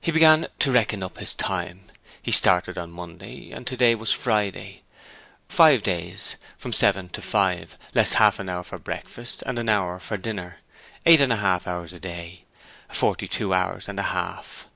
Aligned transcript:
He 0.00 0.10
began 0.10 0.46
to 0.60 0.72
reckon 0.72 1.02
up 1.02 1.18
his 1.18 1.34
time: 1.34 1.90
he 2.22 2.32
started 2.32 2.78
on 2.78 2.90
Monday 2.90 3.50
and 3.52 3.66
today 3.66 3.94
was 3.94 4.10
Friday: 4.10 4.80
five 5.50 5.82
days, 5.82 6.36
from 6.56 6.72
seven 6.72 7.10
to 7.10 7.20
five, 7.20 7.76
less 7.94 8.14
half 8.14 8.38
an 8.38 8.48
hour 8.48 8.62
for 8.62 8.78
breakfast 8.78 9.42
and 9.44 9.58
an 9.58 9.68
hour 9.68 10.00
for 10.00 10.16
dinner, 10.16 10.60
eight 11.04 11.20
and 11.20 11.30
a 11.30 11.36
half 11.36 11.66
hours 11.66 11.92
a 11.92 12.00
day 12.00 12.46
forty 12.88 13.28
two 13.28 13.52
hours 13.52 13.86
and 13.86 14.00
a 14.00 14.14
half. 14.16 14.66